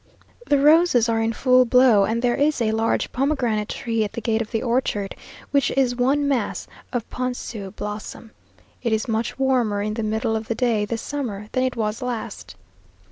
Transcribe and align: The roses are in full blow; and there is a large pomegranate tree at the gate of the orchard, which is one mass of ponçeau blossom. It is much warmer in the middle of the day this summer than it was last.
The 0.47 0.57
roses 0.57 1.07
are 1.09 1.21
in 1.21 1.31
full 1.31 1.63
blow; 1.63 2.05
and 2.05 2.23
there 2.23 2.33
is 2.33 2.59
a 2.59 2.71
large 2.71 3.11
pomegranate 3.11 3.69
tree 3.69 4.03
at 4.03 4.13
the 4.13 4.19
gate 4.19 4.41
of 4.41 4.49
the 4.49 4.63
orchard, 4.63 5.15
which 5.51 5.69
is 5.69 5.95
one 5.95 6.27
mass 6.27 6.67
of 6.91 7.07
ponçeau 7.11 7.69
blossom. 7.75 8.31
It 8.81 8.93
is 8.93 9.07
much 9.07 9.37
warmer 9.37 9.83
in 9.83 9.93
the 9.93 10.01
middle 10.01 10.35
of 10.35 10.47
the 10.47 10.55
day 10.55 10.85
this 10.85 11.03
summer 11.03 11.49
than 11.51 11.63
it 11.63 11.75
was 11.75 12.01
last. 12.01 12.55